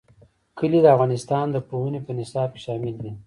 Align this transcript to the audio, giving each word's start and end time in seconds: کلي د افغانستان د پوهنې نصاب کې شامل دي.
کلي 0.57 0.79
د 0.83 0.87
افغانستان 0.95 1.45
د 1.51 1.57
پوهنې 1.69 1.99
نصاب 2.19 2.49
کې 2.55 2.59
شامل 2.65 2.95
دي. 3.03 3.11